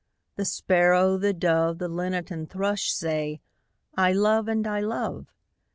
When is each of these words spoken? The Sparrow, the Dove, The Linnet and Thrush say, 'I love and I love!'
The 0.35 0.45
Sparrow, 0.45 1.19
the 1.19 1.31
Dove, 1.31 1.77
The 1.77 1.87
Linnet 1.87 2.31
and 2.31 2.49
Thrush 2.49 2.91
say, 2.91 3.39
'I 3.93 4.13
love 4.13 4.47
and 4.47 4.65
I 4.65 4.79
love!' 4.79 5.27